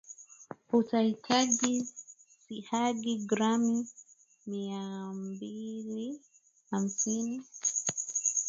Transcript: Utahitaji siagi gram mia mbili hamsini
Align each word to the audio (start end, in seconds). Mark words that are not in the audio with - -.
Utahitaji 0.79 1.85
siagi 2.47 3.15
gram 3.27 3.63
mia 4.47 4.83
mbili 5.13 6.19
hamsini 6.71 7.43